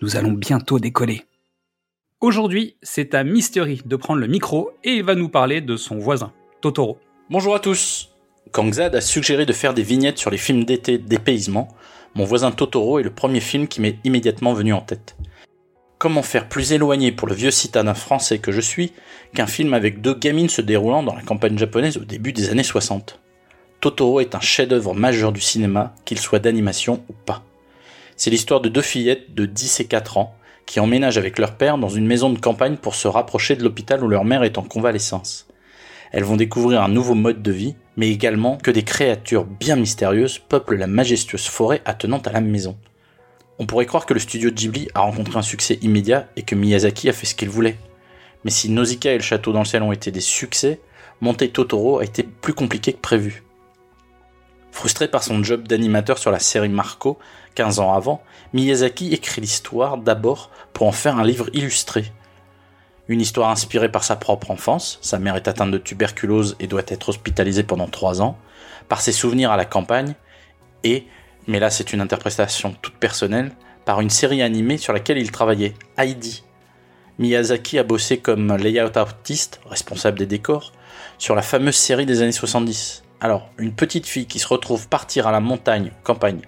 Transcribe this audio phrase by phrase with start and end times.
[0.00, 1.24] nous allons bientôt décoller.
[2.20, 5.98] Aujourd'hui, c'est à Mystery de prendre le micro et il va nous parler de son
[5.98, 6.98] voisin, Totoro.
[7.30, 8.10] Bonjour à tous.
[8.50, 11.68] Quand a suggéré de faire des vignettes sur les films d'été dépaysement,
[12.14, 15.16] mon voisin Totoro est le premier film qui m'est immédiatement venu en tête.
[15.98, 18.92] Comment faire plus éloigné pour le vieux citadin français que je suis
[19.34, 22.62] qu'un film avec deux gamines se déroulant dans la campagne japonaise au début des années
[22.62, 23.20] 60
[23.80, 27.44] Totoro est un chef-d'œuvre majeur du cinéma, qu'il soit d'animation ou pas.
[28.18, 30.34] C'est l'histoire de deux fillettes de 10 et 4 ans
[30.66, 34.02] qui emménagent avec leur père dans une maison de campagne pour se rapprocher de l'hôpital
[34.02, 35.46] où leur mère est en convalescence.
[36.10, 40.40] Elles vont découvrir un nouveau mode de vie, mais également que des créatures bien mystérieuses
[40.40, 42.76] peuplent la majestueuse forêt attenante à la maison.
[43.60, 47.08] On pourrait croire que le studio Ghibli a rencontré un succès immédiat et que Miyazaki
[47.08, 47.76] a fait ce qu'il voulait.
[48.44, 50.80] Mais si Nausicaa et le château dans le ciel ont été des succès,
[51.20, 53.44] monter Totoro a été plus compliqué que prévu.
[54.70, 57.18] Frustré par son job d'animateur sur la série Marco,
[57.58, 62.04] 15 ans avant, Miyazaki écrit l'histoire d'abord pour en faire un livre illustré.
[63.08, 66.84] Une histoire inspirée par sa propre enfance, sa mère est atteinte de tuberculose et doit
[66.86, 68.38] être hospitalisée pendant 3 ans,
[68.88, 70.14] par ses souvenirs à la campagne,
[70.84, 71.08] et,
[71.48, 73.50] mais là c'est une interprétation toute personnelle,
[73.84, 76.44] par une série animée sur laquelle il travaillait, Heidi.
[77.18, 80.70] Miyazaki a bossé comme layout artiste, responsable des décors,
[81.18, 83.02] sur la fameuse série des années 70.
[83.20, 86.42] Alors, une petite fille qui se retrouve partir à la montagne, campagne,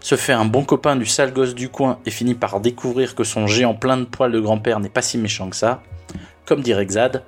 [0.00, 3.24] se fait un bon copain du sale gosse du coin et finit par découvrir que
[3.24, 5.82] son géant plein de poils de grand-père n'est pas si méchant que ça,
[6.44, 7.22] comme dirait Xad,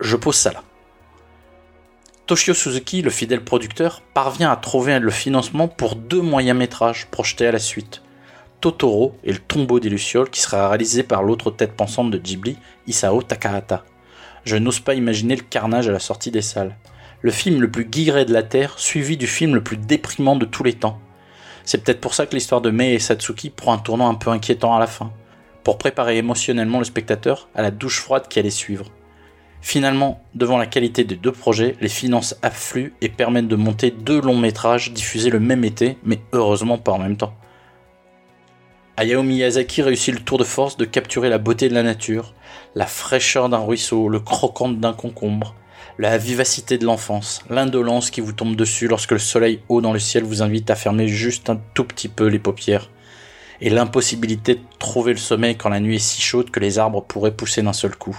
[0.00, 0.62] je pose ça là.
[2.26, 7.46] Toshio Suzuki, le fidèle producteur, parvient à trouver le financement pour deux moyens métrages projetés
[7.46, 8.02] à la suite.
[8.60, 12.58] Totoro et le tombeau des Lucioles qui sera réalisé par l'autre tête pensante de Ghibli,
[12.86, 13.84] Isao Takahata.
[14.44, 16.74] Je n'ose pas imaginer le carnage à la sortie des salles
[17.20, 20.44] le film le plus guiré de la Terre, suivi du film le plus déprimant de
[20.44, 21.00] tous les temps.
[21.68, 24.30] C'est peut-être pour ça que l'histoire de Mei et Satsuki prend un tournant un peu
[24.30, 25.12] inquiétant à la fin,
[25.64, 28.86] pour préparer émotionnellement le spectateur à la douche froide qui allait suivre.
[29.60, 34.18] Finalement, devant la qualité des deux projets, les finances affluent et permettent de monter deux
[34.22, 37.34] longs métrages diffusés le même été, mais heureusement pas en même temps.
[38.96, 42.32] Hayao Miyazaki réussit le tour de force de capturer la beauté de la nature,
[42.76, 45.54] la fraîcheur d'un ruisseau, le croquant d'un concombre,
[45.98, 49.98] la vivacité de l'enfance, l'indolence qui vous tombe dessus lorsque le soleil haut dans le
[49.98, 52.88] ciel vous invite à fermer juste un tout petit peu les paupières,
[53.60, 57.02] et l'impossibilité de trouver le sommeil quand la nuit est si chaude que les arbres
[57.02, 58.16] pourraient pousser d'un seul coup.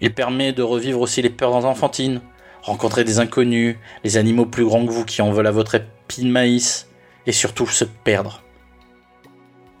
[0.00, 2.20] Il permet de revivre aussi les peurs enfantines,
[2.62, 6.22] rencontrer des inconnus, les animaux plus grands que vous qui en veulent à votre épi
[6.22, 6.88] de maïs,
[7.26, 8.42] et surtout se perdre.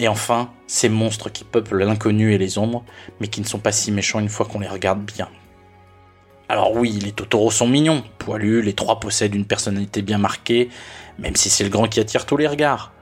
[0.00, 2.84] Et enfin, ces monstres qui peuplent l'inconnu et les ombres,
[3.20, 5.28] mais qui ne sont pas si méchants une fois qu'on les regarde bien.
[6.48, 10.68] Alors oui, les Totoro sont mignons, poilus, les trois possèdent une personnalité bien marquée,
[11.18, 12.92] même si c'est le grand qui attire tous les regards.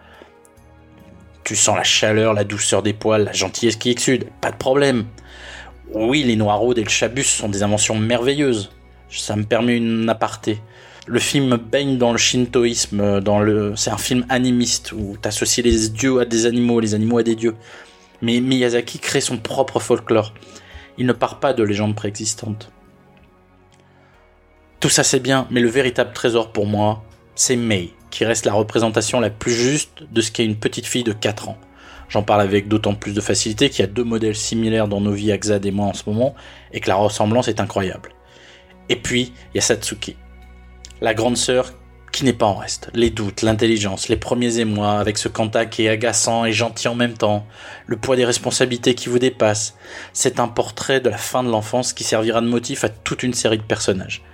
[1.43, 5.07] Tu sens la chaleur, la douceur des poils, la gentillesse qui exude, pas de problème.
[5.93, 8.71] Oui, les Noiroud et le Chabus sont des inventions merveilleuses.
[9.11, 10.61] Ça me permet une aparté.
[11.07, 13.75] Le film baigne dans le shintoïsme, dans le...
[13.75, 17.35] c'est un film animiste où t'associes les dieux à des animaux, les animaux à des
[17.35, 17.57] dieux.
[18.23, 20.33] Mais Miyazaki crée son propre folklore.
[20.97, 22.71] Il ne part pas de légendes préexistantes.
[24.83, 27.05] Tout ça c'est bien, mais le véritable trésor pour moi,
[27.37, 31.05] c'est May, qui reste la représentation la plus juste de ce qu'est une petite fille
[31.05, 31.59] de 4 ans.
[32.09, 35.13] J'en parle avec d'autant plus de facilité qu'il y a deux modèles similaires dans nos
[35.13, 36.35] vies, Axad et moi en ce moment,
[36.73, 38.11] et que la ressemblance est incroyable.
[38.89, 40.17] Et puis, il y a Satsuki.
[41.01, 41.71] La grande sœur
[42.11, 42.91] qui n'est pas en reste.
[42.93, 46.97] Les doutes, l'intelligence, les premiers émois, avec ce Kanta qui est agaçant et gentil en
[46.97, 47.47] même temps,
[47.87, 49.77] le poids des responsabilités qui vous dépassent.
[50.13, 53.33] C'est un portrait de la fin de l'enfance qui servira de motif à toute une
[53.33, 54.25] série de personnages.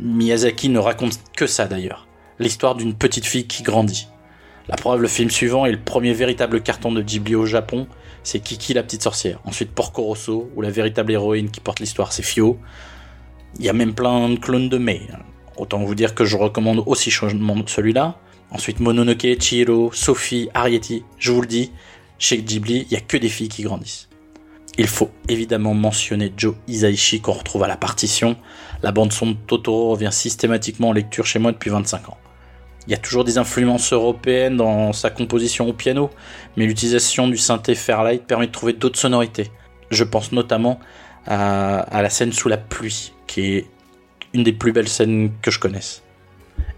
[0.00, 2.06] Miyazaki ne raconte que ça d'ailleurs,
[2.38, 4.08] l'histoire d'une petite fille qui grandit.
[4.68, 7.86] La preuve, le film suivant est le premier véritable carton de Ghibli au Japon,
[8.22, 9.40] c'est Kiki la petite sorcière.
[9.44, 12.58] Ensuite Porco Rosso, où la véritable héroïne qui porte l'histoire c'est Fio.
[13.58, 15.02] Il y a même plein de clones de Mei.
[15.56, 18.18] Autant vous dire que je recommande aussi celui-là.
[18.50, 21.70] Ensuite Mononoke, Chihiro, Sophie, Arietti, je vous le dis,
[22.18, 24.08] Chez Ghibli, il n'y a que des filles qui grandissent.
[24.76, 28.36] Il faut évidemment mentionner Joe Isaichi qu'on retrouve à la partition.
[28.82, 32.18] La bande son de Totoro revient systématiquement en lecture chez moi depuis 25 ans.
[32.86, 36.10] Il y a toujours des influences européennes dans sa composition au piano,
[36.56, 39.50] mais l'utilisation du synthé Fairlight permet de trouver d'autres sonorités.
[39.90, 40.80] Je pense notamment
[41.26, 43.66] à, à, la scène sous la pluie, qui est
[44.34, 46.02] une des plus belles scènes que je connaisse.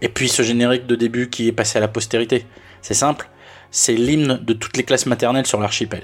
[0.01, 2.45] Et puis ce générique de début qui est passé à la postérité.
[2.81, 3.27] C'est simple,
[3.71, 6.03] c'est l'hymne de toutes les classes maternelles sur l'archipel.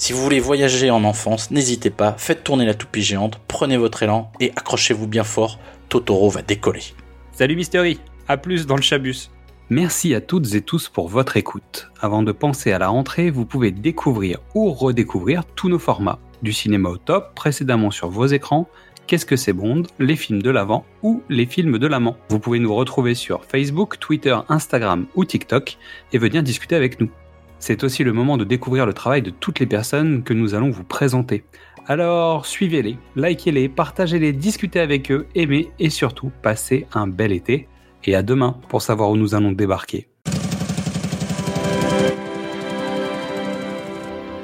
[0.00, 4.04] Si vous voulez voyager en enfance, n'hésitez pas, faites tourner la toupie géante, prenez votre
[4.04, 5.58] élan et accrochez-vous bien fort,
[5.88, 6.84] Totoro va décoller.
[7.32, 7.98] Salut Mystery,
[8.28, 9.28] à plus dans le chabus.
[9.70, 11.90] Merci à toutes et tous pour votre écoute.
[12.00, 16.20] Avant de penser à la rentrée, vous pouvez découvrir ou redécouvrir tous nos formats.
[16.42, 18.68] Du cinéma au top, précédemment sur vos écrans,
[19.08, 22.18] Qu'est-ce que c'est Bond, les films de l'avant ou les films de l'amant.
[22.28, 25.78] Vous pouvez nous retrouver sur Facebook, Twitter, Instagram ou TikTok
[26.12, 27.08] et venir discuter avec nous.
[27.58, 30.70] C'est aussi le moment de découvrir le travail de toutes les personnes que nous allons
[30.70, 31.44] vous présenter.
[31.86, 37.66] Alors suivez-les, likez-les, partagez-les, discutez avec eux, aimez et surtout passez un bel été.
[38.04, 40.06] Et à demain pour savoir où nous allons débarquer.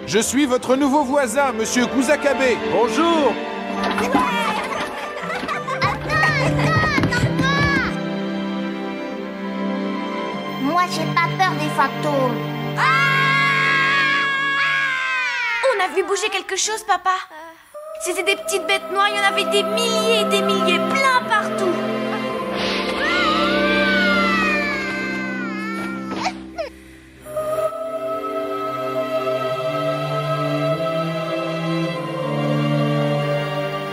[0.07, 2.57] Je suis votre nouveau voisin, monsieur Kusakabe.
[2.73, 3.33] Bonjour.
[10.63, 12.54] Moi, j'ai pas peur des fantômes.
[15.85, 17.11] A vu bouger quelque chose, papa.
[18.01, 21.21] C'était des petites bêtes noires, il y en avait des milliers et des milliers, plein
[21.29, 21.75] partout.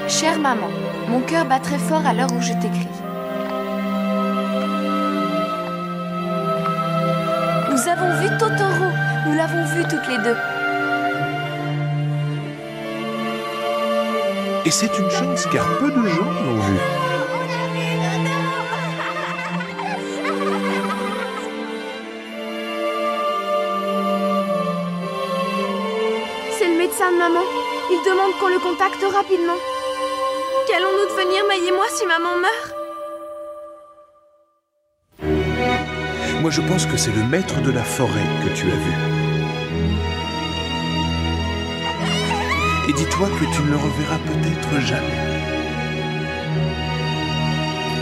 [0.07, 0.69] Chère maman,
[1.09, 2.88] mon cœur bat très fort à l'heure où je t'écris.
[7.69, 8.91] Nous avons vu Totoro,
[9.25, 10.61] nous l'avons vu toutes les deux.
[14.63, 16.78] Et c'est une chance car peu de gens l'ont vu.
[26.58, 27.42] C'est le médecin de maman.
[27.90, 29.58] Il demande qu'on le contacte rapidement.
[30.68, 32.75] Qu'allons-nous devenir, Maï et moi, si maman meurt?
[36.40, 39.31] Moi, je pense que c'est le maître de la forêt que tu as vu.
[42.89, 45.22] Et dis-toi que tu ne le reverras peut-être jamais.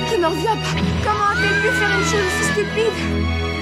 [0.09, 0.75] Je n'en reviens pas.
[1.03, 3.58] Comment a-t-elle pu faire une chose aussi stupide?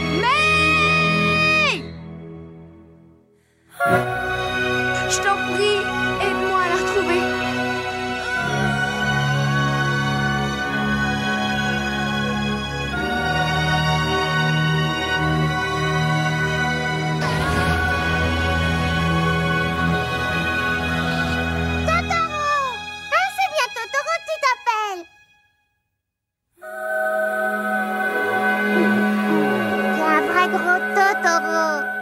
[30.94, 31.97] 得得不。